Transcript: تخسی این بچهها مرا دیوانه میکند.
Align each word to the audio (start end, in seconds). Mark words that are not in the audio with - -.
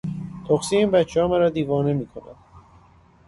تخسی 0.47 0.77
این 0.77 0.91
بچهها 0.91 1.27
مرا 1.27 1.49
دیوانه 1.49 1.93
میکند. 1.93 2.35